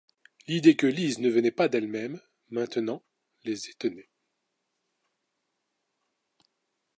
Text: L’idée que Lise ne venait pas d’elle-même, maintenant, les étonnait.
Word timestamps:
L’idée 0.47 0.75
que 0.75 0.87
Lise 0.87 1.19
ne 1.19 1.29
venait 1.29 1.51
pas 1.51 1.67
d’elle-même, 1.67 2.19
maintenant, 2.49 3.03
les 3.43 3.69
étonnait. 3.69 4.09